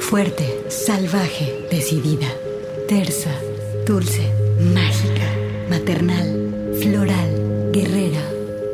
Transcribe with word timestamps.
Fuerte, 0.00 0.64
salvaje, 0.68 1.66
decidida, 1.70 2.26
tersa, 2.88 3.30
dulce, 3.86 4.32
mágica, 4.74 5.28
maternal, 5.68 6.74
floral, 6.80 7.70
guerrera, 7.72 8.22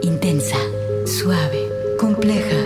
intensa, 0.02 0.56
suave, 1.06 1.68
compleja, 1.98 2.56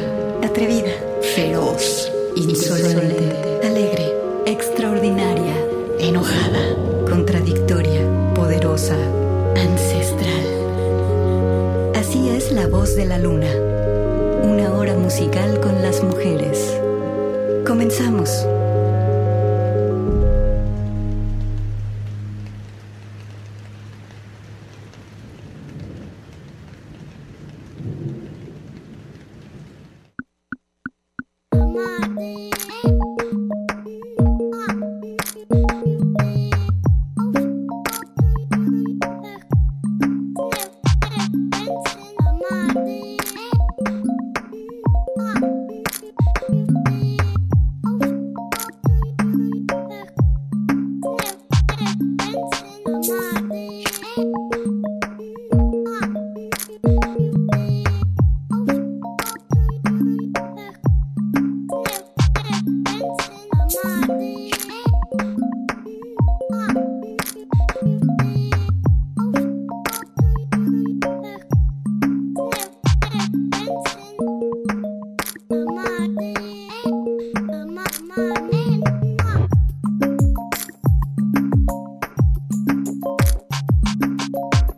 atrevida, 0.43 0.93
feroz, 1.35 2.11
insolente, 2.37 3.61
alegre, 3.65 4.13
extraordinaria, 4.47 5.55
enojada, 5.99 6.77
contradictoria, 7.09 8.03
poderosa, 8.35 8.97
ancestral. 9.57 10.47
Así 11.95 12.29
es 12.29 12.53
la 12.53 12.67
voz 12.67 12.95
de 12.97 13.07
la 13.07 13.19
luna. 13.19 13.66
Una 14.43 14.73
hora 14.75 14.95
musical 14.95 15.61
con 15.61 15.83
las 15.83 16.03
mujeres. 16.03 16.81
Comenzamos. 17.67 18.47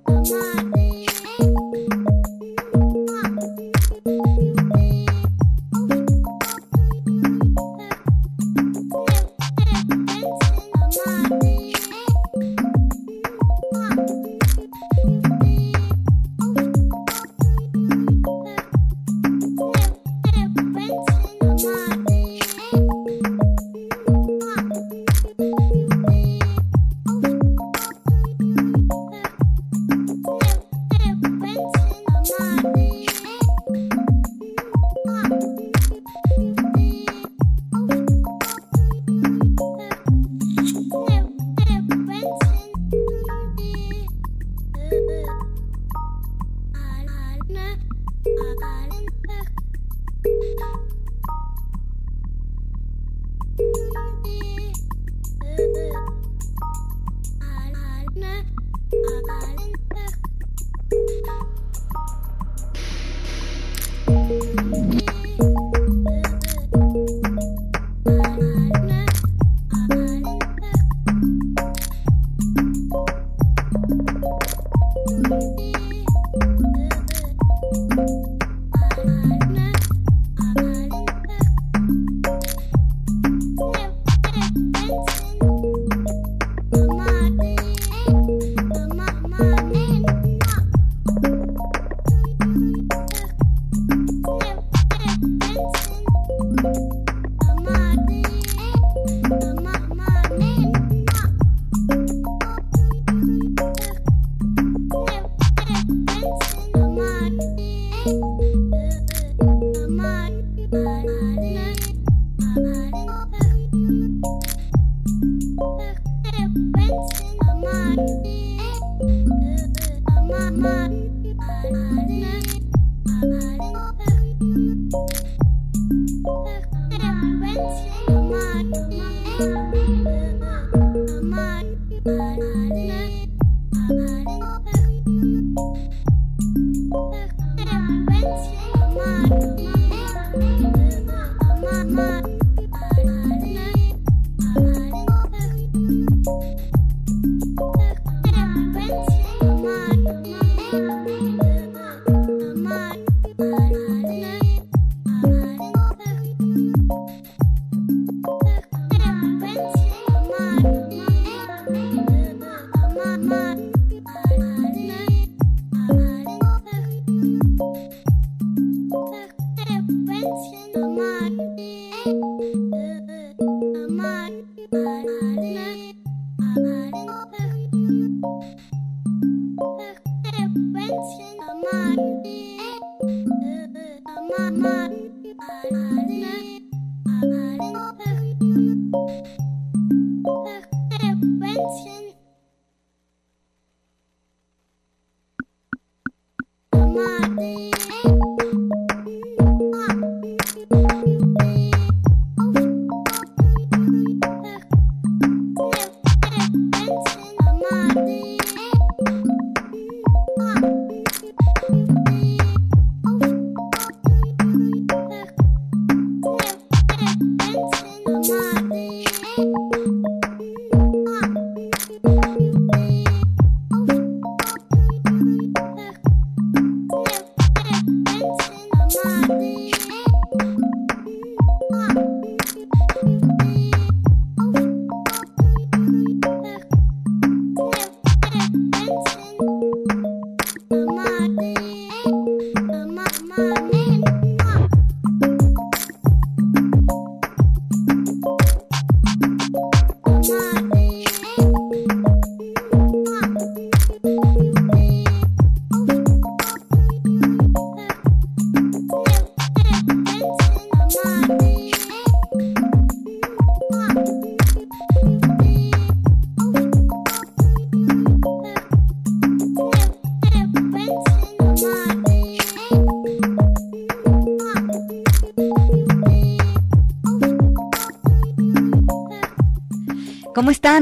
Bye. 0.08 0.47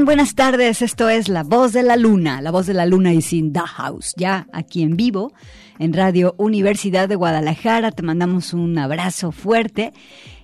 Buenas 0.07 0.35
tardes. 0.35 0.81
Esto 0.81 1.09
es 1.09 1.27
La 1.27 1.43
Voz 1.43 1.73
de 1.73 1.83
la 1.83 1.97
Luna. 1.97 2.39
La 2.39 2.49
Voz 2.49 2.65
de 2.65 2.73
la 2.73 2.85
Luna 2.85 3.11
is 3.11 3.33
in 3.33 3.51
the 3.51 3.59
house. 3.59 4.13
Ya 4.15 4.47
aquí 4.53 4.81
en 4.81 4.95
vivo, 4.95 5.33
en 5.79 5.91
Radio 5.91 6.33
Universidad 6.37 7.09
de 7.09 7.17
Guadalajara. 7.17 7.91
Te 7.91 8.03
mandamos 8.03 8.53
un 8.53 8.77
abrazo 8.77 9.33
fuerte. 9.33 9.91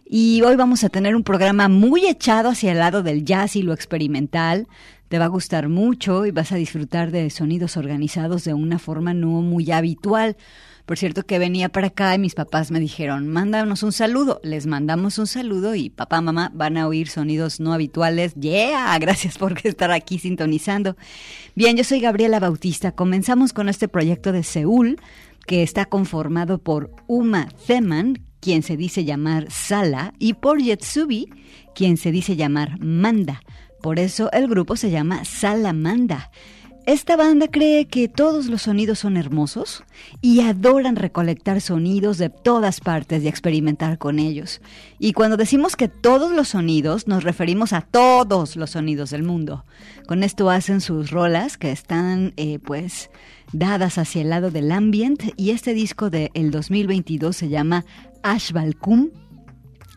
Y 0.06 0.42
hoy 0.42 0.58
vamos 0.58 0.84
a 0.84 0.90
tener 0.90 1.16
un 1.16 1.24
programa 1.24 1.70
muy 1.70 2.08
echado 2.08 2.50
hacia 2.50 2.74
el 2.74 2.80
lado 2.80 3.04
del 3.04 3.24
jazz 3.24 3.56
y 3.56 3.62
lo 3.62 3.72
experimental. 3.72 4.68
Te 5.14 5.20
va 5.20 5.26
a 5.26 5.28
gustar 5.28 5.70
mucho 5.70 6.26
y 6.26 6.32
vas 6.32 6.52
a 6.52 6.56
disfrutar 6.56 7.12
de 7.12 7.30
sonidos 7.30 7.78
organizados 7.78 8.46
de 8.46 8.56
una 8.56 8.80
forma 8.80 9.14
no 9.14 9.44
muy 9.44 9.70
habitual. 9.70 10.38
Por 10.88 10.98
cierto 10.98 11.22
que 11.24 11.38
venía 11.38 11.70
para 11.70 11.90
acá 11.90 12.16
y 12.16 12.18
mis 12.18 12.34
papás 12.34 12.72
me 12.72 12.80
dijeron, 12.80 13.28
mándanos 13.28 13.84
un 13.84 13.92
saludo. 13.92 14.42
Les 14.42 14.66
mandamos 14.66 15.20
un 15.20 15.28
saludo 15.28 15.76
y 15.76 15.92
papá, 15.92 16.20
mamá 16.22 16.50
van 16.56 16.78
a 16.78 16.88
oír 16.88 17.10
sonidos 17.10 17.60
no 17.60 17.74
habituales. 17.74 18.34
Yeah, 18.34 18.98
gracias 18.98 19.38
por 19.38 19.56
estar 19.64 19.92
aquí 19.92 20.18
sintonizando. 20.18 20.98
Bien, 21.54 21.78
yo 21.78 21.84
soy 21.84 22.00
Gabriela 22.00 22.40
Bautista. 22.40 22.94
Comenzamos 22.94 23.54
con 23.54 23.70
este 23.70 23.88
proyecto 23.88 24.32
de 24.32 24.42
Seúl 24.42 25.00
que 25.46 25.62
está 25.62 25.86
conformado 25.86 26.58
por 26.58 26.90
Uma 27.06 27.50
Zeman, 27.68 28.18
quien 28.40 28.64
se 28.64 28.78
dice 28.78 29.06
llamar 29.06 29.52
Sala, 29.52 30.16
y 30.18 30.34
por 30.34 30.60
Yetsubi, 30.60 31.30
quien 31.76 31.98
se 31.98 32.12
dice 32.12 32.36
llamar 32.36 32.80
Manda. 32.80 33.42
Por 33.84 34.00
eso 34.00 34.32
el 34.32 34.48
grupo 34.48 34.78
se 34.78 34.92
llama 34.92 35.26
Salamanda. 35.26 36.32
Esta 36.86 37.18
banda 37.18 37.50
cree 37.50 37.86
que 37.86 38.08
todos 38.08 38.46
los 38.46 38.62
sonidos 38.62 39.00
son 39.00 39.18
hermosos 39.18 39.84
y 40.22 40.40
adoran 40.40 40.96
recolectar 40.96 41.60
sonidos 41.60 42.18
de 42.18 42.30
todas 42.30 42.80
partes 42.80 43.24
y 43.24 43.28
experimentar 43.28 43.98
con 43.98 44.20
ellos. 44.20 44.62
Y 45.00 45.12
cuando 45.12 45.36
decimos 45.36 45.76
que 45.76 45.90
todos 45.90 46.32
los 46.32 46.48
sonidos, 46.48 47.10
nos 47.10 47.26
referimos 47.26 47.74
a 47.74 47.82
todos 47.82 48.56
los 48.56 48.70
sonidos 48.70 49.10
del 49.10 49.24
mundo. 49.24 49.66
Con 50.08 50.24
esto 50.24 50.50
hacen 50.50 50.80
sus 50.80 51.12
rolas 51.12 51.58
que 51.58 51.74
están, 51.74 52.32
eh, 52.38 52.60
pues, 52.60 53.10
dadas 53.52 53.98
hacia 53.98 54.22
el 54.22 54.30
lado 54.30 54.50
del 54.50 54.72
ambient 54.72 55.24
y 55.36 55.50
este 55.50 55.74
disco 55.74 56.10
del 56.10 56.52
2022 56.52 57.36
se 57.36 57.50
llama 57.50 57.84
Ashbalkum 58.24 59.10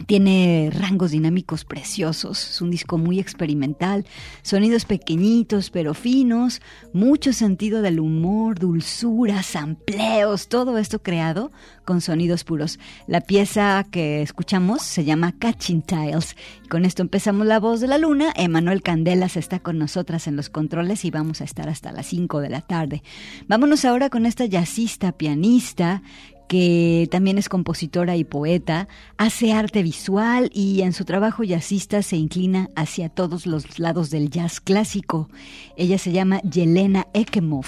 tiene 0.04 0.70
rangos 0.72 1.12
dinámicos 1.12 1.64
preciosos, 1.64 2.50
es 2.50 2.60
un 2.60 2.70
disco 2.70 2.98
muy 2.98 3.18
experimental, 3.18 4.04
sonidos 4.42 4.84
pequeñitos 4.84 5.70
pero 5.70 5.94
finos, 5.94 6.60
mucho 6.92 7.32
sentido 7.32 7.80
del 7.80 8.00
humor, 8.00 8.58
dulzura, 8.58 9.42
sampleos, 9.42 10.48
todo 10.48 10.76
esto 10.76 11.02
creado 11.02 11.50
con 11.84 12.00
sonidos 12.00 12.44
puros. 12.44 12.78
La 13.06 13.22
pieza 13.22 13.86
que 13.90 14.20
escuchamos 14.20 14.82
se 14.82 15.04
llama 15.04 15.32
Catching 15.38 15.82
Tiles. 15.82 16.36
con 16.68 16.84
esto 16.84 17.02
empezamos 17.02 17.46
La 17.46 17.60
Voz 17.60 17.80
de 17.80 17.86
la 17.86 17.96
Luna. 17.96 18.32
Emanuel 18.36 18.82
Candelas 18.82 19.36
está 19.36 19.60
con 19.60 19.78
nosotras 19.78 20.26
en 20.26 20.36
los 20.36 20.50
controles 20.50 21.04
y 21.04 21.10
vamos 21.10 21.40
a 21.40 21.44
estar 21.44 21.68
hasta 21.68 21.92
las 21.92 22.06
5 22.06 22.40
de 22.40 22.50
la 22.50 22.60
tarde. 22.60 23.02
Vámonos 23.48 23.84
ahora 23.84 24.10
con 24.10 24.26
esta 24.26 24.44
jazzista, 24.44 25.12
pianista, 25.12 26.02
que 26.48 27.08
también 27.10 27.38
es 27.38 27.48
compositora 27.48 28.16
y 28.16 28.24
poeta, 28.24 28.88
hace 29.16 29.52
arte 29.52 29.82
visual 29.82 30.50
y 30.52 30.82
en 30.82 30.92
su 30.92 31.04
trabajo 31.04 31.42
jazzista 31.42 32.02
se 32.02 32.16
inclina 32.16 32.70
hacia 32.76 33.08
todos 33.08 33.46
los 33.46 33.78
lados 33.78 34.10
del 34.10 34.30
jazz 34.30 34.60
clásico. 34.60 35.28
Ella 35.76 35.98
se 35.98 36.12
llama 36.12 36.40
Yelena 36.42 37.06
Ekemov. 37.12 37.66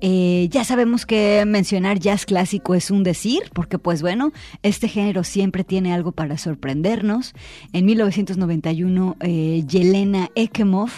Eh, 0.00 0.48
ya 0.50 0.64
sabemos 0.64 1.06
que 1.06 1.44
mencionar 1.46 1.98
jazz 1.98 2.24
clásico 2.24 2.74
es 2.74 2.90
un 2.90 3.02
decir, 3.02 3.42
porque 3.52 3.78
pues 3.78 4.02
bueno, 4.02 4.32
este 4.62 4.88
género 4.88 5.24
siempre 5.24 5.64
tiene 5.64 5.92
algo 5.92 6.12
para 6.12 6.38
sorprendernos. 6.38 7.34
En 7.72 7.84
1991, 7.86 9.16
eh, 9.20 9.64
Yelena 9.66 10.28
Ekemov 10.34 10.90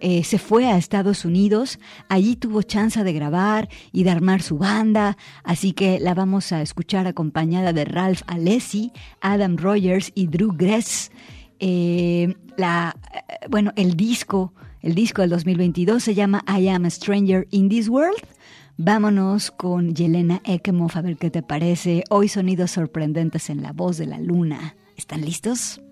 eh, 0.00 0.24
se 0.24 0.38
fue 0.38 0.66
a 0.66 0.76
Estados 0.76 1.24
Unidos, 1.24 1.78
allí 2.08 2.34
tuvo 2.36 2.62
chance 2.62 3.02
de 3.04 3.12
grabar 3.12 3.68
y 3.92 4.02
de 4.04 4.10
armar 4.10 4.42
su 4.42 4.58
banda, 4.58 5.16
así 5.44 5.72
que 5.72 6.00
la 6.00 6.14
vamos 6.14 6.52
a 6.52 6.62
escuchar 6.62 6.79
acompañada 7.06 7.72
de 7.72 7.84
Ralph 7.84 8.22
Alessi, 8.26 8.92
Adam 9.20 9.56
Rogers 9.56 10.12
y 10.14 10.26
Drew 10.26 10.52
Gress. 10.56 11.10
Eh, 11.58 12.34
la, 12.56 12.96
eh, 13.12 13.46
bueno, 13.48 13.72
el 13.76 13.96
disco, 13.96 14.54
el 14.80 14.94
disco 14.94 15.22
del 15.22 15.30
2022 15.30 16.02
se 16.02 16.14
llama 16.14 16.44
I 16.46 16.68
Am 16.68 16.84
a 16.84 16.90
Stranger 16.90 17.46
in 17.50 17.68
This 17.68 17.88
World. 17.88 18.26
Vámonos 18.76 19.50
con 19.50 19.94
Yelena 19.94 20.40
Ekemov 20.44 20.92
a 20.94 21.02
ver 21.02 21.16
qué 21.18 21.30
te 21.30 21.42
parece. 21.42 22.04
Hoy 22.08 22.28
sonidos 22.28 22.70
sorprendentes 22.70 23.50
en 23.50 23.62
la 23.62 23.72
voz 23.72 23.98
de 23.98 24.06
la 24.06 24.18
luna. 24.18 24.74
¿Están 24.96 25.20
listos? 25.20 25.82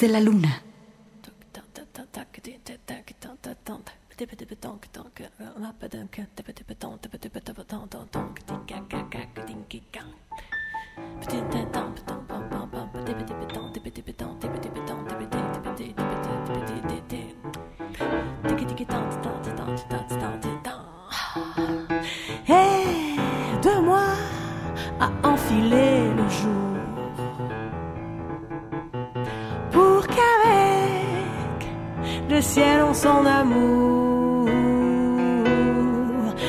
De 0.00 0.08
la 0.08 0.20
luna. 0.20 0.63
Le 32.34 32.42
ciel 32.42 32.82
en 32.82 32.94
son 32.94 33.24
amour, 33.24 34.48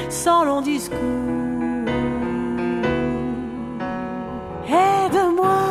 sans 0.09 0.43
long 0.43 0.61
discours, 0.61 0.97
aide-moi 4.67 5.61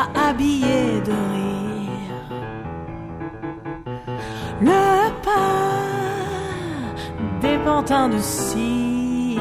à 0.00 0.28
habiller 0.28 1.00
de 1.08 1.16
rire 1.34 2.28
le 4.60 5.10
pas 5.26 5.60
des 7.40 7.58
pantins 7.58 8.08
de 8.08 8.18
cire 8.18 9.40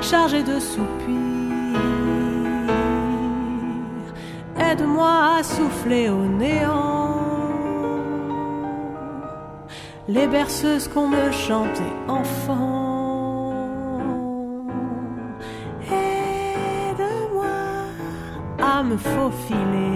chargés 0.00 0.42
de 0.42 0.58
soupirs. 0.58 1.23
Aide-moi 4.74 5.36
à 5.38 5.42
souffler 5.44 6.08
au 6.08 6.24
néant. 6.24 7.14
Les 10.08 10.26
berceuses 10.26 10.88
qu'on 10.88 11.06
me 11.06 11.30
chantait 11.30 11.96
enfant. 12.08 13.52
Aide-moi 15.88 17.46
à 18.60 18.82
me 18.82 18.96
faufiler. 18.96 19.93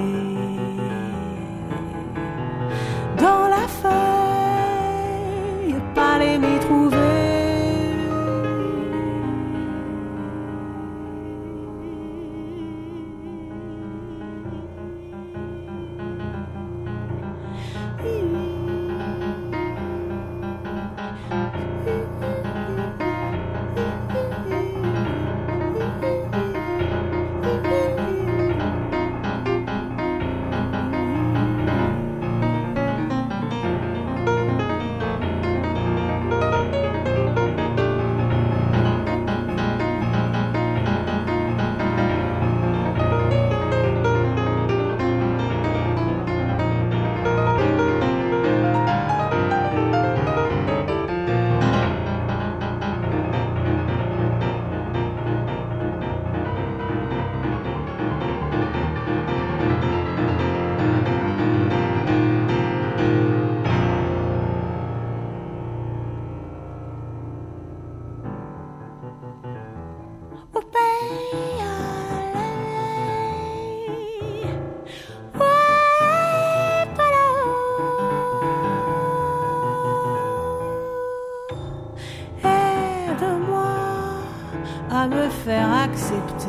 Accepter 85.90 86.48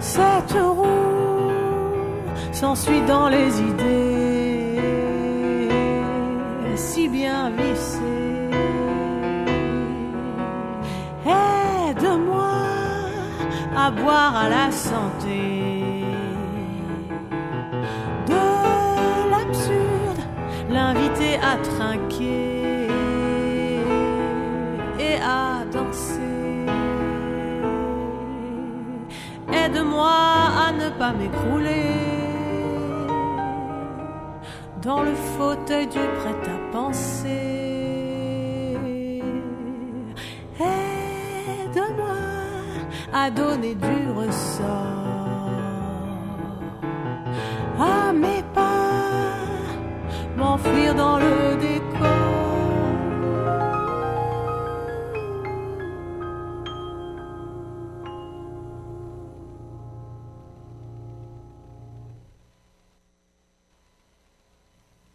cette 0.00 0.52
roue. 0.52 0.86
S'ensuit 2.52 3.02
dans 3.06 3.28
les 3.28 3.60
idées 3.60 3.89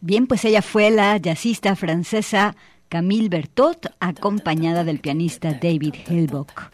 Bien, 0.06 0.28
pues 0.28 0.46
ella 0.46 0.62
fue 0.62 0.92
la 0.92 1.18
jazzista 1.18 1.76
francesa 1.76 2.56
Camille 2.90 3.28
Bertot, 3.28 3.88
acompañada 4.00 4.84
del 4.84 5.00
pianista 5.00 5.54
David 5.54 5.96
Hilbach, 6.08 6.70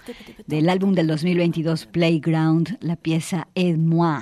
del 0.48 0.68
álbum 0.68 0.94
del 0.94 1.08
2022 1.08 1.86
Playground, 1.86 2.78
la 2.82 2.98
pieza 2.98 3.48
Et 3.56 3.78
moi. 3.78 4.20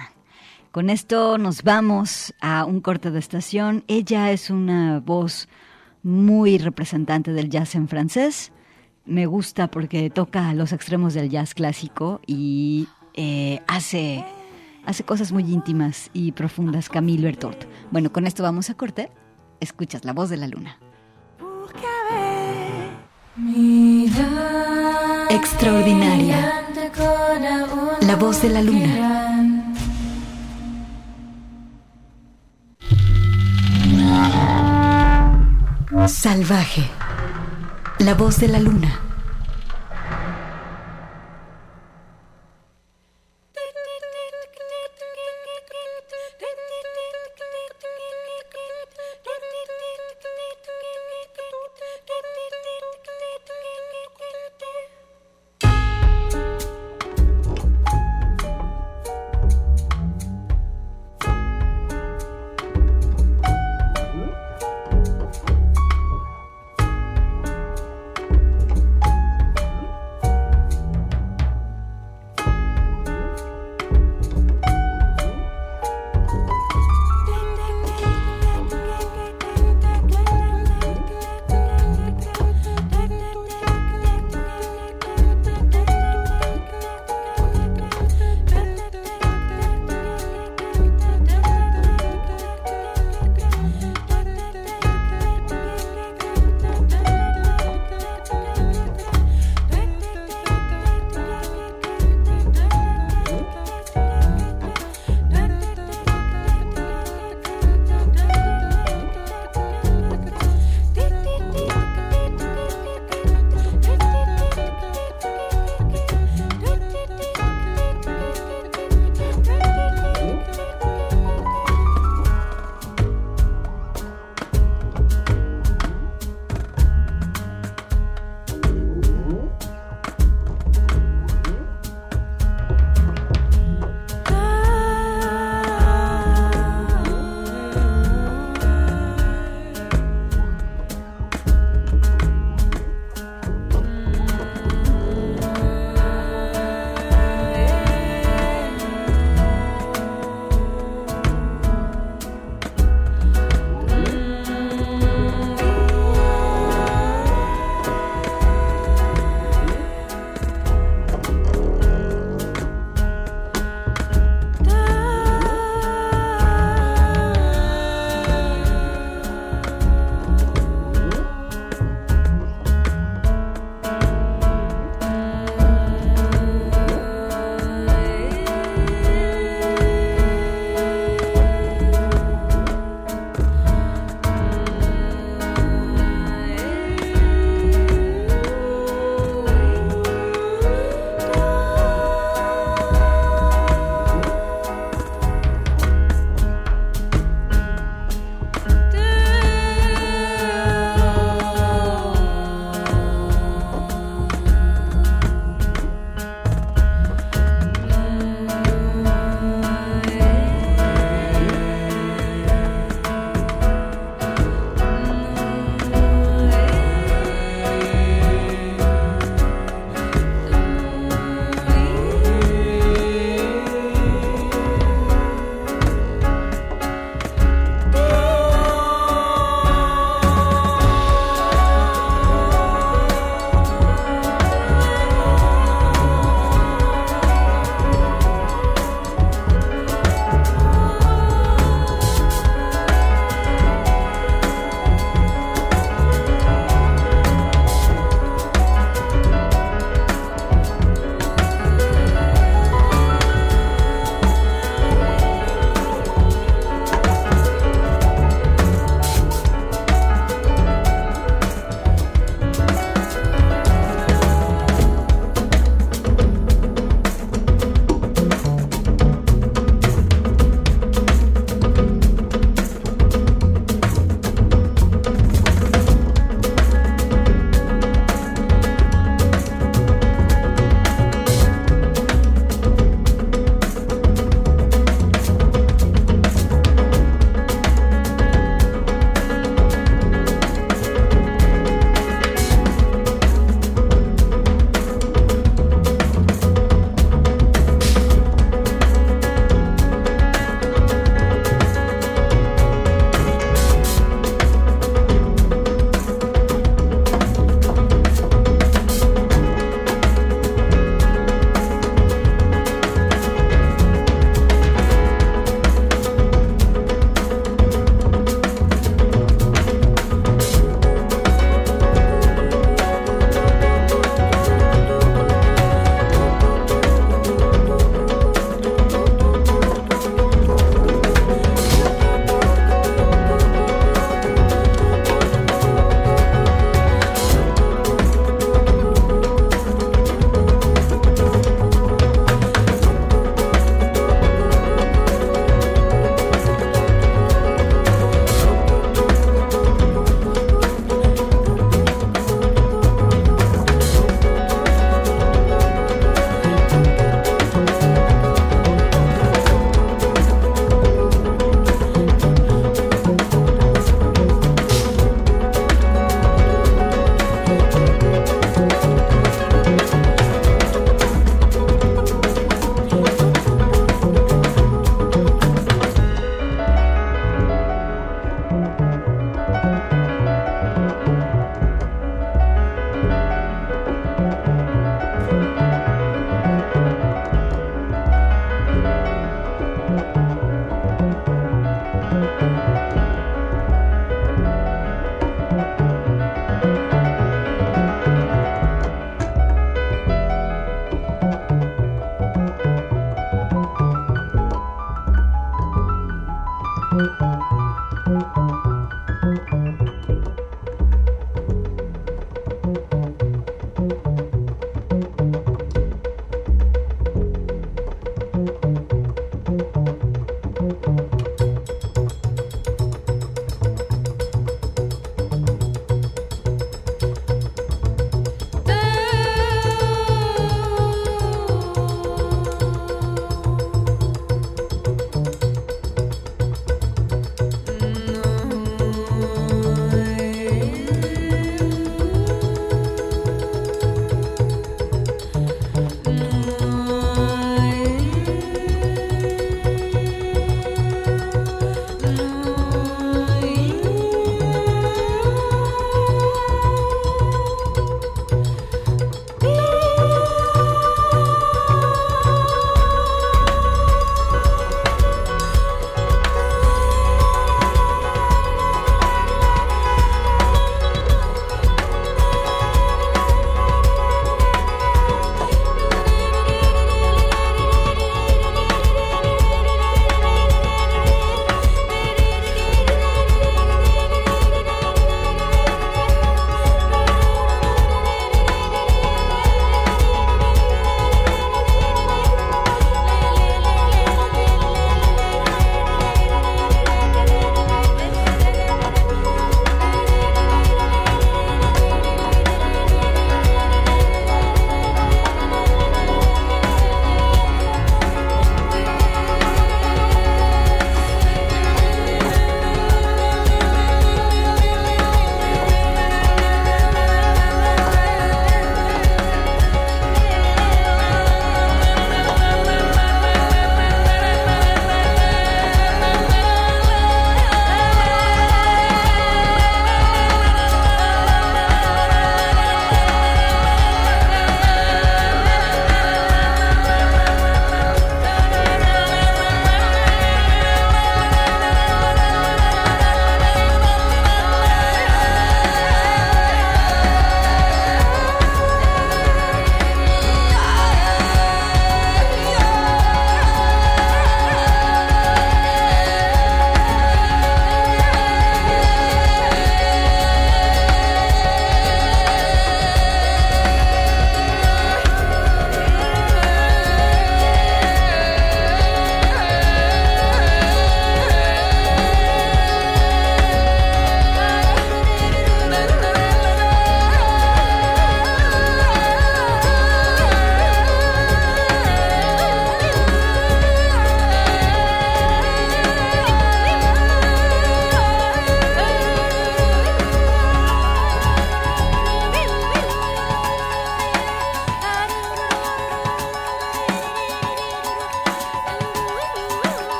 Con 0.69 0.91
esto 0.91 1.39
nos 1.39 1.63
vamos 1.63 2.35
a 2.39 2.65
un 2.65 2.81
corte 2.81 3.09
de 3.09 3.17
estación. 3.17 3.83
Ella 3.87 4.31
es 4.31 4.51
una 4.51 4.99
voz 4.99 5.49
muy 6.03 6.59
representante 6.59 7.33
del 7.33 7.49
jazz 7.49 7.73
en 7.73 7.87
francés. 7.87 8.51
Me 9.05 9.25
gusta 9.25 9.71
porque 9.71 10.11
toca 10.11 10.53
los 10.53 10.71
extremos 10.71 11.15
del 11.15 11.31
jazz 11.31 11.55
clásico 11.55 12.21
y 12.27 12.87
eh, 13.15 13.59
hace, 13.65 14.23
hace 14.85 15.03
cosas 15.03 15.31
muy 15.31 15.43
íntimas 15.43 16.09
y 16.13 16.31
profundas, 16.31 16.89
Camille 16.89 17.23
Bertot. 17.23 17.67
Bueno, 17.91 18.11
con 18.11 18.27
esto 18.27 18.43
vamos 18.43 18.69
a 18.69 18.75
corte. 18.75 19.11
Escuchas 19.59 20.05
la 20.05 20.13
voz 20.13 20.29
de 20.29 20.37
la 20.37 20.47
luna. 20.47 20.77
Extraordinaria. 25.29 26.65
La 28.01 28.15
voz 28.15 28.41
de 28.41 28.49
la 28.49 28.61
luna. 28.61 29.75
Salvaje. 36.07 36.89
La 37.99 38.15
voz 38.15 38.39
de 38.39 38.47
la 38.47 38.59
luna. 38.59 39.08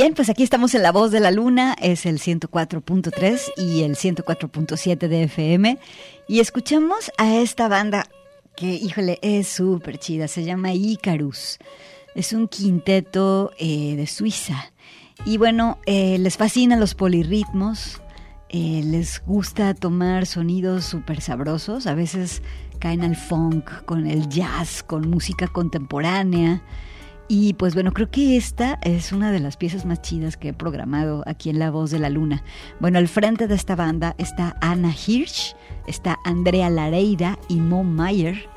Bien, 0.00 0.14
pues 0.14 0.30
aquí 0.30 0.42
estamos 0.42 0.74
en 0.74 0.82
La 0.82 0.92
Voz 0.92 1.10
de 1.10 1.20
la 1.20 1.30
Luna, 1.30 1.76
es 1.78 2.06
el 2.06 2.20
104.3 2.20 3.52
y 3.58 3.82
el 3.82 3.96
104.7 3.96 4.96
de 4.96 5.24
FM. 5.24 5.78
Y 6.26 6.40
escuchamos 6.40 7.12
a 7.18 7.36
esta 7.36 7.68
banda 7.68 8.06
que, 8.56 8.72
híjole, 8.72 9.18
es 9.20 9.48
súper 9.48 9.98
chida, 9.98 10.26
se 10.26 10.44
llama 10.44 10.72
Icarus. 10.72 11.58
Es 12.14 12.32
un 12.32 12.48
quinteto 12.48 13.52
eh, 13.58 13.94
de 13.94 14.06
Suiza. 14.06 14.72
Y 15.26 15.36
bueno, 15.36 15.76
eh, 15.84 16.16
les 16.16 16.38
fascinan 16.38 16.80
los 16.80 16.94
polirritmos, 16.94 18.00
eh, 18.48 18.80
les 18.82 19.22
gusta 19.26 19.74
tomar 19.74 20.24
sonidos 20.24 20.86
súper 20.86 21.20
sabrosos, 21.20 21.86
a 21.86 21.92
veces 21.92 22.40
caen 22.78 23.04
al 23.04 23.16
funk, 23.16 23.84
con 23.84 24.06
el 24.06 24.30
jazz, 24.30 24.82
con 24.82 25.10
música 25.10 25.46
contemporánea. 25.46 26.62
Y 27.32 27.52
pues 27.52 27.74
bueno, 27.74 27.92
creo 27.92 28.10
que 28.10 28.36
esta 28.36 28.80
es 28.82 29.12
una 29.12 29.30
de 29.30 29.38
las 29.38 29.56
piezas 29.56 29.86
más 29.86 30.02
chidas 30.02 30.36
que 30.36 30.48
he 30.48 30.52
programado 30.52 31.22
aquí 31.26 31.48
en 31.48 31.60
La 31.60 31.70
Voz 31.70 31.92
de 31.92 32.00
la 32.00 32.10
Luna. 32.10 32.42
Bueno, 32.80 32.98
al 32.98 33.06
frente 33.06 33.46
de 33.46 33.54
esta 33.54 33.76
banda 33.76 34.16
está 34.18 34.56
Ana 34.60 34.92
Hirsch, 34.92 35.54
está 35.86 36.18
Andrea 36.24 36.68
Lareira 36.70 37.38
y 37.46 37.60
Mo 37.60 37.84
Mayer 37.84 38.48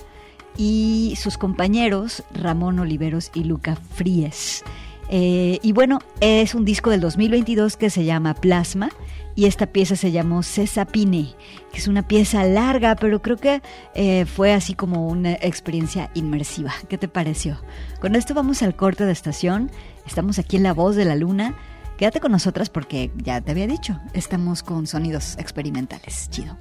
y 0.58 1.14
sus 1.22 1.38
compañeros 1.38 2.24
Ramón 2.34 2.80
Oliveros 2.80 3.30
y 3.36 3.44
Luca 3.44 3.76
Fries. 3.76 4.64
Eh, 5.08 5.60
y 5.62 5.72
bueno, 5.72 6.00
es 6.20 6.56
un 6.56 6.66
disco 6.66 6.90
del 6.90 7.02
2022 7.02 7.78
que 7.78 7.92
se 7.92 8.06
llama 8.06 8.34
Plasma 8.34 8.90
y 9.36 9.46
esta 9.46 9.68
pieza 9.68 9.96
se 9.96 10.12
llamó 10.12 10.44
Cesapine, 10.44 11.36
que 11.72 11.78
es 11.78 11.88
una 11.88 12.08
pieza 12.08 12.44
larga, 12.44 12.96
pero 12.96 13.22
creo 13.22 13.38
que 13.38 13.62
eh, 13.96 14.26
fue 14.26 14.54
así 14.54 14.74
como 14.74 15.08
una 15.08 15.34
experiencia 15.34 16.12
inmersiva. 16.14 16.74
¿Qué 16.88 16.98
te 16.98 17.08
pareció? 17.08 17.60
Con 18.00 18.16
esto 18.16 18.34
vamos 18.34 18.62
al 18.62 18.76
corte 18.76 19.06
de 19.06 19.12
estación. 19.12 19.72
Estamos 20.06 20.40
aquí 20.40 20.58
en 20.58 20.64
La 20.64 20.74
Voz 20.74 20.96
de 20.96 21.06
la 21.06 21.16
Luna. 21.16 21.56
Quédate 21.98 22.20
con 22.20 22.32
nosotras 22.32 22.70
porque 22.70 23.12
ya 23.16 23.42
te 23.42 23.52
había 23.52 23.68
dicho, 23.68 24.00
estamos 24.14 24.64
con 24.64 24.88
sonidos 24.88 25.38
experimentales. 25.38 26.30
Chido. 26.30 26.58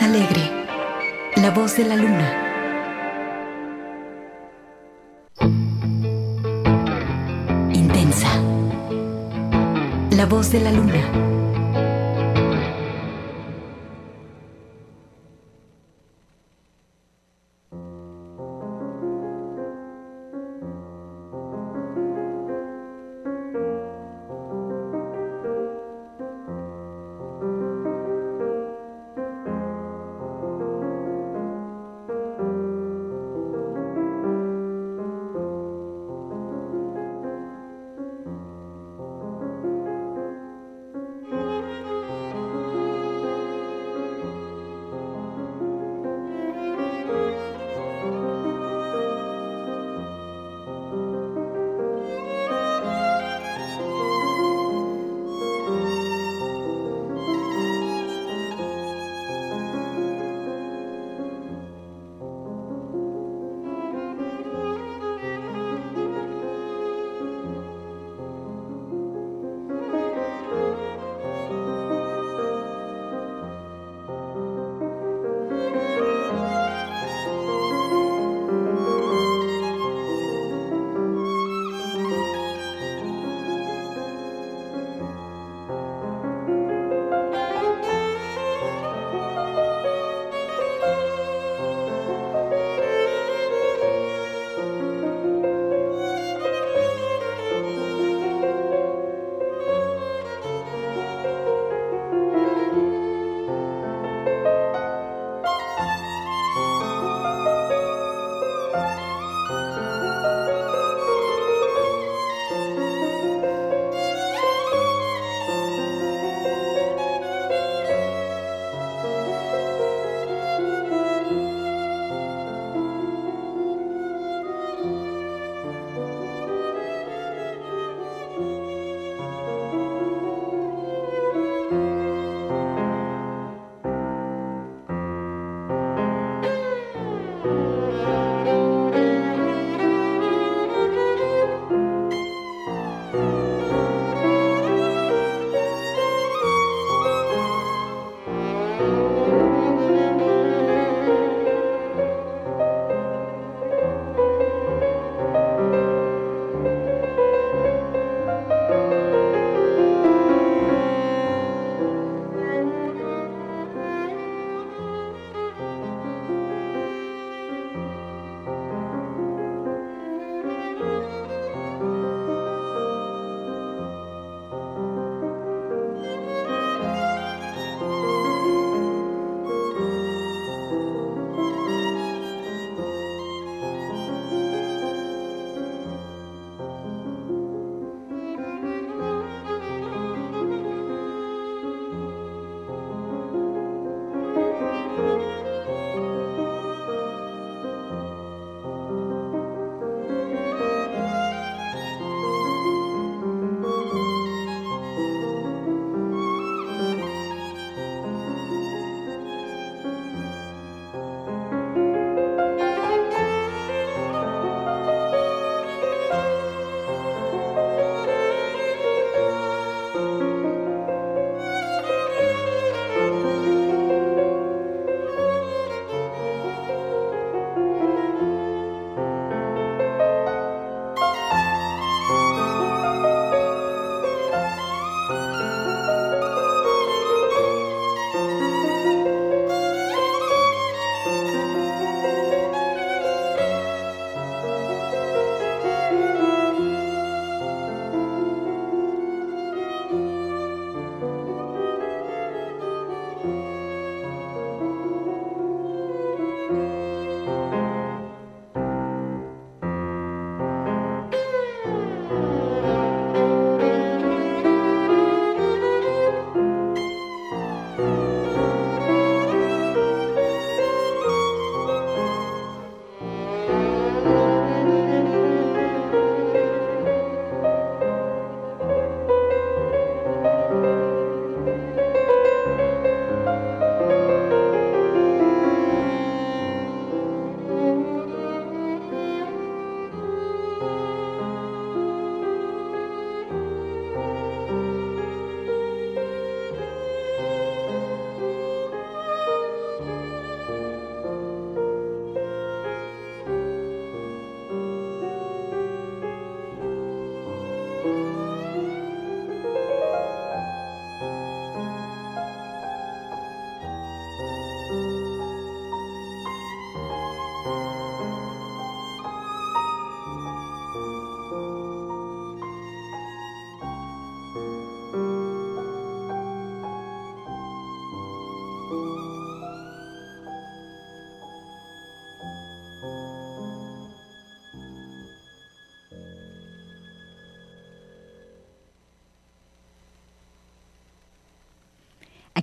Alegre, 0.00 0.66
la 1.36 1.50
voz 1.50 1.76
de 1.76 1.84
la 1.84 1.96
luna. 1.96 2.47
La 10.18 10.26
voz 10.26 10.50
de 10.50 10.58
la 10.58 10.72
luna. 10.72 11.37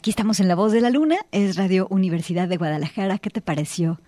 Aquí 0.06 0.12
estamos 0.12 0.40
en 0.40 0.48
La 0.48 0.54
Voz 0.54 0.72
de 0.72 0.82
la 0.82 0.92
Luna, 0.92 1.16
es 1.32 1.56
Radio 1.56 1.88
Universidad 1.90 2.48
de 2.48 2.58
Guadalajara. 2.58 3.18
¿Qué 3.18 3.32
te 3.32 3.42
pareció 3.42 4.00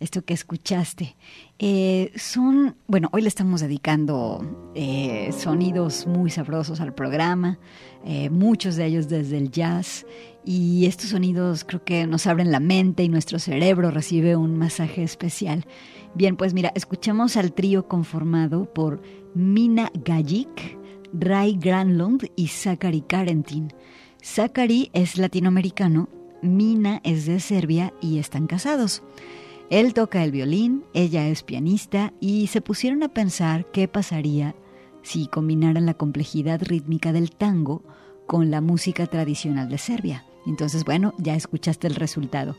esto 0.00 0.22
que 0.22 0.34
escuchaste? 0.34 1.16
Eh, 1.58 2.12
son, 2.14 2.76
bueno, 2.86 3.08
hoy 3.10 3.22
le 3.22 3.28
estamos 3.28 3.62
dedicando 3.62 4.70
eh, 4.74 5.30
sonidos 5.32 6.06
muy 6.06 6.28
sabrosos 6.28 6.82
al 6.82 6.92
programa, 6.92 7.58
eh, 8.04 8.28
muchos 8.28 8.76
de 8.76 8.84
ellos 8.84 9.08
desde 9.08 9.38
el 9.38 9.50
jazz, 9.50 10.04
y 10.44 10.84
estos 10.84 11.08
sonidos 11.08 11.64
creo 11.64 11.82
que 11.82 12.06
nos 12.06 12.26
abren 12.26 12.52
la 12.52 12.60
mente 12.60 13.02
y 13.02 13.08
nuestro 13.08 13.38
cerebro 13.38 13.90
recibe 13.90 14.36
un 14.36 14.58
masaje 14.58 15.04
especial. 15.04 15.64
Bien, 16.14 16.36
pues 16.36 16.52
mira, 16.52 16.70
escuchamos 16.74 17.38
al 17.38 17.54
trío 17.54 17.88
conformado 17.88 18.70
por 18.74 19.00
Mina 19.34 19.90
Gajik, 20.04 20.76
Ray 21.14 21.56
Granlund 21.56 22.30
y 22.36 22.48
Zachary 22.48 23.00
Karentin. 23.00 23.72
Zachary 24.22 24.90
es 24.92 25.18
latinoamericano, 25.18 26.08
Mina 26.42 27.00
es 27.04 27.26
de 27.26 27.40
Serbia 27.40 27.92
y 28.00 28.18
están 28.18 28.46
casados. 28.46 29.02
Él 29.70 29.94
toca 29.94 30.22
el 30.22 30.30
violín, 30.30 30.84
ella 30.94 31.26
es 31.28 31.42
pianista 31.42 32.12
y 32.20 32.46
se 32.46 32.60
pusieron 32.60 33.02
a 33.02 33.08
pensar 33.08 33.66
qué 33.72 33.88
pasaría 33.88 34.54
si 35.02 35.26
combinaran 35.26 35.86
la 35.86 35.94
complejidad 35.94 36.62
rítmica 36.62 37.12
del 37.12 37.30
tango 37.30 37.82
con 38.26 38.50
la 38.50 38.60
música 38.60 39.06
tradicional 39.06 39.68
de 39.68 39.78
Serbia. 39.78 40.24
Entonces, 40.46 40.84
bueno, 40.84 41.14
ya 41.18 41.34
escuchaste 41.34 41.86
el 41.86 41.96
resultado. 41.96 42.56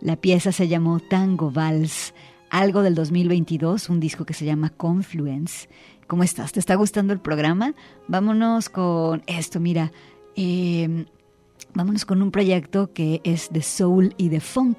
La 0.00 0.16
pieza 0.16 0.52
se 0.52 0.68
llamó 0.68 1.00
Tango 1.00 1.50
Vals, 1.50 2.14
algo 2.50 2.82
del 2.82 2.94
2022, 2.94 3.88
un 3.88 4.00
disco 4.00 4.24
que 4.24 4.34
se 4.34 4.44
llama 4.44 4.70
Confluence. 4.70 5.68
¿Cómo 6.06 6.22
estás? 6.22 6.52
¿Te 6.52 6.60
está 6.60 6.74
gustando 6.74 7.12
el 7.12 7.18
programa? 7.18 7.74
Vámonos 8.08 8.68
con 8.68 9.22
esto, 9.26 9.58
mira. 9.58 9.92
Em, 10.36 11.06
vámonos 11.74 12.04
con 12.04 12.20
un 12.20 12.30
proyecto 12.30 12.92
que 12.92 13.20
es 13.24 13.48
de 13.50 13.62
soul 13.62 14.14
y 14.18 14.28
de 14.28 14.40
funk. 14.40 14.76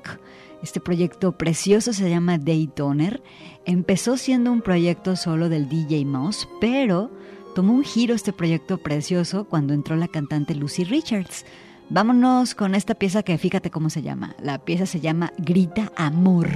Este 0.64 0.80
proyecto 0.80 1.38
precioso 1.38 1.94
se 1.94 2.10
llama 2.10 2.38
Daytoner. 2.38 3.22
Empezó 3.66 4.18
siendo 4.18 4.52
un 4.52 4.62
proyecto 4.62 5.16
solo 5.16 5.50
del 5.50 5.68
DJ 5.68 6.06
Mouse, 6.06 6.48
pero 6.62 7.12
tomó 7.56 7.74
un 7.74 7.84
giro 7.84 8.14
este 8.14 8.34
proyecto 8.34 8.78
precioso 8.78 9.46
cuando 9.46 9.74
entró 9.74 9.96
la 9.96 10.08
cantante 10.08 10.56
Lucy 10.56 10.84
Richards. 10.84 11.46
Vámonos 11.90 12.54
con 12.54 12.76
esta 12.76 12.96
pieza 12.96 13.24
que 13.24 13.38
fíjate 13.38 13.72
cómo 13.72 13.90
se 13.90 14.02
llama. 14.02 14.36
La 14.42 14.60
pieza 14.60 14.86
se 14.86 15.00
llama 15.00 15.34
Grita 15.38 15.92
Amor. 15.96 16.50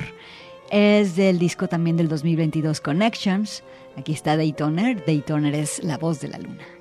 Es 0.69 1.15
del 1.15 1.39
disco 1.39 1.67
también 1.67 1.97
del 1.97 2.07
2022 2.07 2.81
Connections. 2.81 3.63
Aquí 3.97 4.13
está 4.13 4.37
Daytoner. 4.37 5.03
Daytoner 5.05 5.55
es 5.55 5.83
la 5.83 5.97
voz 5.97 6.21
de 6.21 6.29
la 6.29 6.37
luna. 6.37 6.80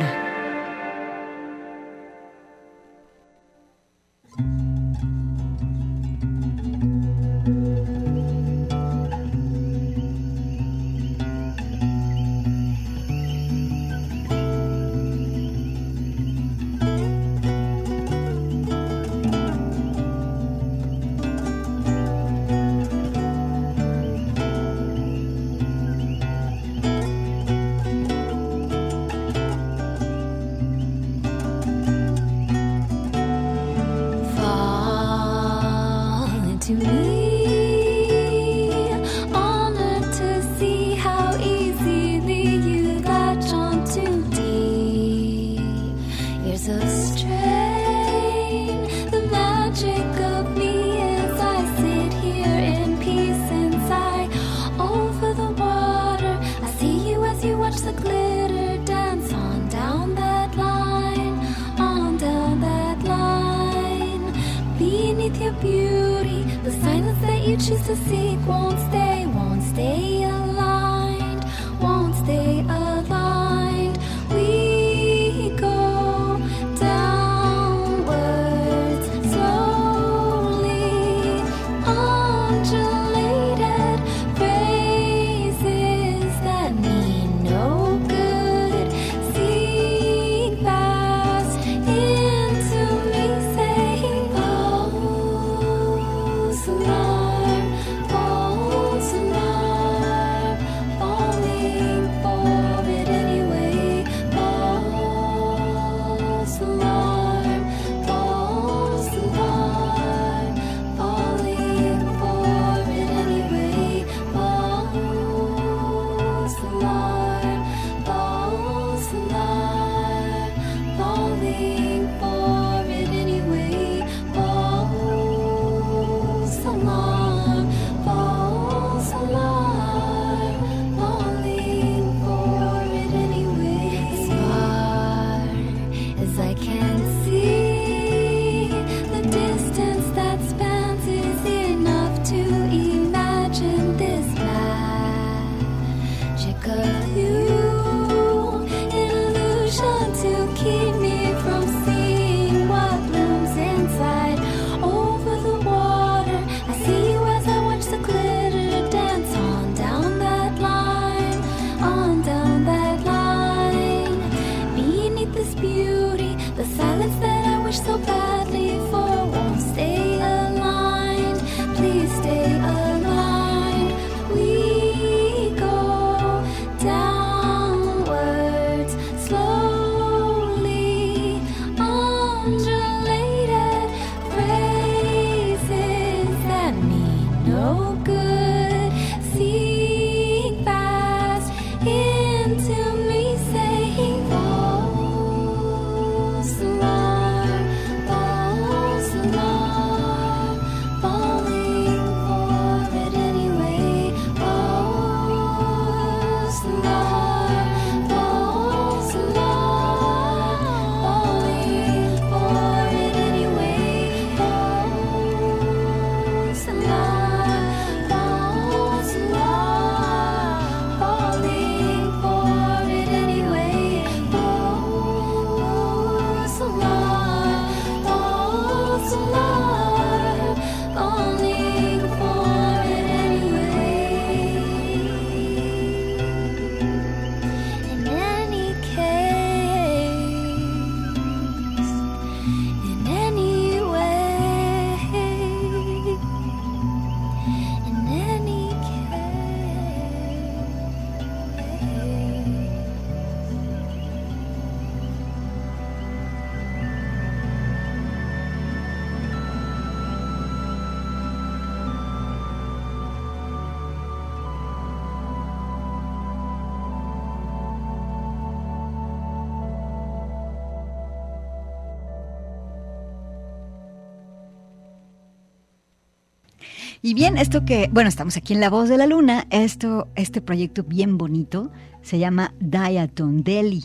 Y 277.11 277.13
bien, 277.13 277.37
esto 277.37 277.65
que, 277.65 277.89
bueno, 277.91 278.07
estamos 278.07 278.37
aquí 278.37 278.53
en 278.53 278.61
La 278.61 278.69
Voz 278.69 278.87
de 278.87 278.97
la 278.97 279.05
Luna, 279.05 279.45
esto, 279.49 280.07
este 280.15 280.39
proyecto 280.39 280.83
bien 280.83 281.17
bonito 281.17 281.69
se 282.01 282.19
llama 282.19 282.53
Diaton 282.61 283.43
Delhi. 283.43 283.83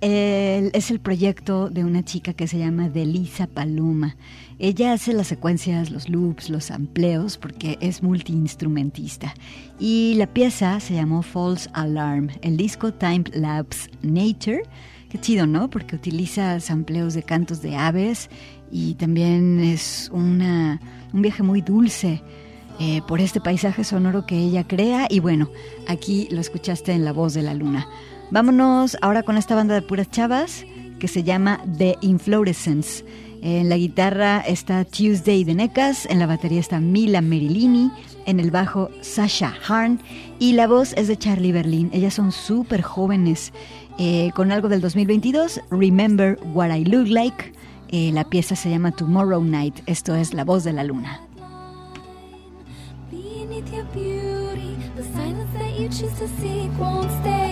El, 0.00 0.70
es 0.72 0.92
el 0.92 1.00
proyecto 1.00 1.70
de 1.70 1.82
una 1.84 2.04
chica 2.04 2.34
que 2.34 2.46
se 2.46 2.60
llama 2.60 2.88
Delisa 2.88 3.48
Paloma. 3.48 4.14
Ella 4.60 4.92
hace 4.92 5.12
las 5.12 5.26
secuencias, 5.26 5.90
los 5.90 6.08
loops, 6.08 6.50
los 6.50 6.70
amplios, 6.70 7.36
porque 7.36 7.78
es 7.80 8.00
multiinstrumentista. 8.00 9.34
Y 9.80 10.14
la 10.16 10.28
pieza 10.28 10.78
se 10.78 10.94
llamó 10.94 11.22
False 11.22 11.68
Alarm, 11.72 12.28
el 12.42 12.56
disco 12.56 12.94
Time 12.94 13.24
Lapse 13.32 13.90
Nature. 14.02 14.62
Qué 15.08 15.18
chido, 15.18 15.48
¿no? 15.48 15.68
Porque 15.68 15.96
utiliza 15.96 16.60
sampleos 16.60 17.14
de 17.14 17.24
cantos 17.24 17.60
de 17.60 17.74
aves 17.74 18.30
y 18.70 18.94
también 18.94 19.58
es 19.58 20.08
una, 20.12 20.80
un 21.12 21.22
viaje 21.22 21.42
muy 21.42 21.60
dulce 21.60 22.22
eh, 22.78 23.02
por 23.06 23.20
este 23.20 23.40
paisaje 23.40 23.84
sonoro 23.84 24.26
que 24.26 24.38
ella 24.38 24.66
crea. 24.66 25.06
Y 25.08 25.20
bueno, 25.20 25.48
aquí 25.86 26.28
lo 26.30 26.40
escuchaste 26.40 26.92
en 26.92 27.04
La 27.04 27.12
Voz 27.12 27.34
de 27.34 27.42
la 27.42 27.54
Luna. 27.54 27.86
Vámonos 28.30 28.96
ahora 29.02 29.22
con 29.22 29.36
esta 29.36 29.54
banda 29.54 29.74
de 29.74 29.82
puras 29.82 30.10
chavas 30.10 30.64
que 30.98 31.08
se 31.08 31.22
llama 31.22 31.60
The 31.78 31.98
Inflorescence. 32.00 33.04
En 33.42 33.68
la 33.68 33.76
guitarra 33.76 34.40
está 34.40 34.84
Tuesday 34.84 35.42
de 35.42 35.54
Necas, 35.54 36.06
en 36.06 36.20
la 36.20 36.26
batería 36.26 36.60
está 36.60 36.78
Mila 36.78 37.20
Merilini, 37.20 37.90
en 38.24 38.38
el 38.38 38.52
bajo 38.52 38.88
Sasha 39.00 39.52
Harn 39.66 39.98
y 40.38 40.52
la 40.52 40.68
voz 40.68 40.92
es 40.96 41.08
de 41.08 41.16
Charlie 41.16 41.50
Berlin. 41.50 41.90
Ellas 41.92 42.14
son 42.14 42.30
súper 42.30 42.82
jóvenes. 42.82 43.52
eh, 43.98 44.30
con 44.34 44.52
algo 44.52 44.68
del 44.68 44.80
2022, 44.80 45.60
Remember 45.70 46.38
What 46.54 46.74
I 46.74 46.84
Look 46.84 47.08
Like. 47.08 47.52
Eh, 47.88 48.10
la 48.12 48.24
pieza 48.24 48.56
se 48.56 48.70
llama 48.70 48.92
Tomorrow 48.92 49.42
Night. 49.44 49.80
Esto 49.86 50.14
es 50.14 50.32
La 50.32 50.44
Voz 50.44 50.64
de 50.64 50.72
la 50.72 50.82
Luna. 50.84 51.20
Beneath 53.64 53.74
your 53.74 53.84
beauty, 53.84 54.76
the 54.96 55.04
silence 55.04 55.50
that 55.54 55.78
you 55.78 55.88
choose 55.88 56.18
to 56.18 56.28
seek 56.40 56.70
won't 56.78 57.10
stay. 57.20 57.51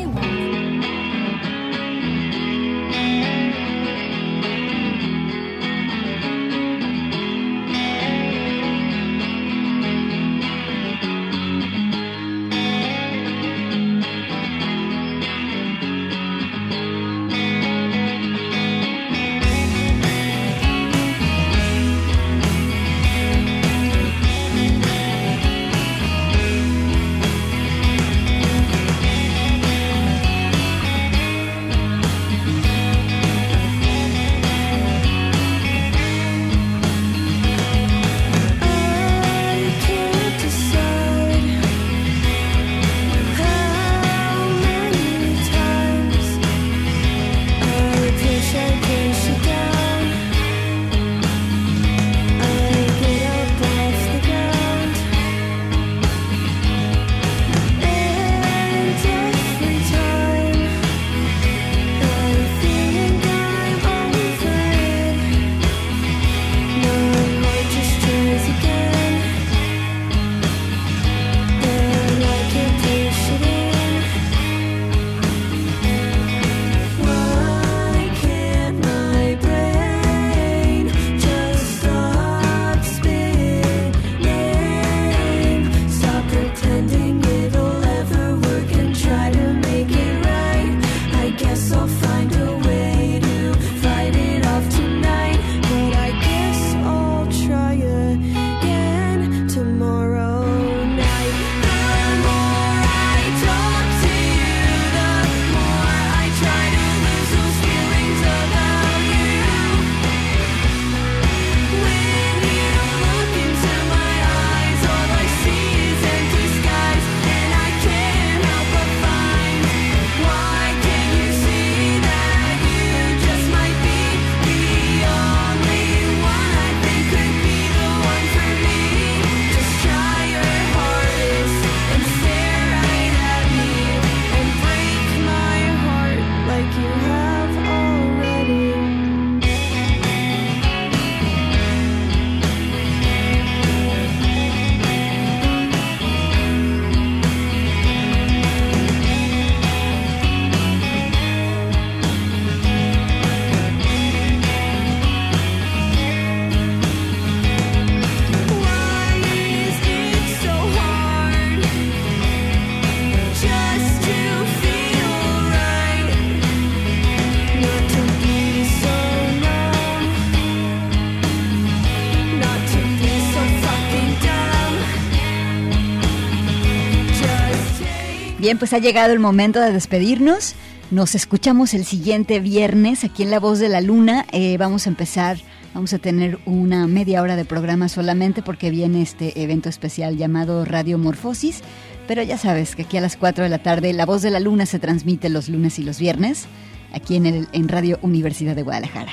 Bien, 178.51 178.59
pues 178.59 178.73
ha 178.73 178.79
llegado 178.79 179.13
el 179.13 179.21
momento 179.21 179.61
de 179.61 179.71
despedirnos. 179.71 180.57
Nos 180.91 181.15
escuchamos 181.15 181.73
el 181.73 181.85
siguiente 181.85 182.41
viernes 182.41 183.05
aquí 183.05 183.23
en 183.23 183.31
La 183.31 183.39
Voz 183.39 183.61
de 183.61 183.69
la 183.69 183.81
Luna. 183.81 184.27
Eh, 184.33 184.57
vamos 184.59 184.87
a 184.87 184.91
empezar, 184.91 185.39
vamos 185.73 185.93
a 185.93 186.01
tener 186.01 186.41
una 186.47 186.89
media 186.89 187.23
hora 187.23 187.37
de 187.37 187.45
programa 187.45 187.89
solamente 187.89 188.43
porque 188.43 188.71
viene 188.71 189.03
este 189.03 189.41
evento 189.41 189.69
especial 189.69 190.17
llamado 190.17 190.65
Radio 190.65 190.99
Morfosis. 190.99 191.61
Pero 192.09 192.25
ya 192.25 192.37
sabes 192.39 192.75
que 192.75 192.83
aquí 192.83 192.97
a 192.97 193.01
las 193.01 193.17
4 193.17 193.45
de 193.45 193.51
la 193.51 193.63
tarde 193.63 193.93
La 193.93 194.05
Voz 194.05 194.21
de 194.21 194.33
la 194.33 194.41
Luna 194.41 194.67
se 194.67 194.81
transmite 194.81 195.29
los 195.29 195.49
lunes 195.49 195.79
y 195.79 195.85
los 195.85 196.01
viernes 196.01 196.47
aquí 196.93 197.15
en, 197.15 197.27
el, 197.27 197.47
en 197.53 197.69
Radio 197.69 198.01
Universidad 198.03 198.57
de 198.57 198.65
Guadalajara. 198.65 199.13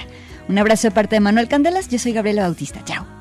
Un 0.49 0.57
abrazo 0.57 0.87
de 0.87 0.95
parte 0.95 1.17
de 1.17 1.19
Manuel 1.19 1.47
Candelas. 1.47 1.89
Yo 1.89 1.99
soy 1.99 2.11
Gabriela 2.11 2.41
Bautista. 2.41 2.83
Chao. 2.85 3.16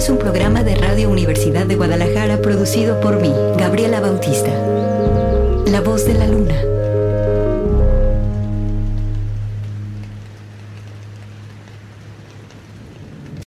Es 0.00 0.08
un 0.08 0.16
programa 0.16 0.62
de 0.62 0.76
Radio 0.76 1.10
Universidad 1.10 1.66
de 1.66 1.76
Guadalajara 1.76 2.40
producido 2.40 2.98
por 3.02 3.20
mí, 3.20 3.34
Gabriela 3.58 4.00
Bautista. 4.00 4.48
La 5.66 5.82
voz 5.82 6.06
de 6.06 6.14
la 6.14 6.26
luna. 6.26 6.79